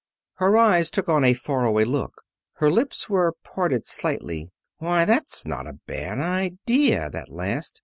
[0.37, 2.23] Her eyes took on a far away look.
[2.53, 4.49] Her lips were parted slightly.
[4.79, 7.79] "Why, that's not a bad idea that last.